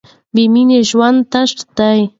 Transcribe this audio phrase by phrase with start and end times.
[0.33, 1.99] بې مینې ژوند تش دی.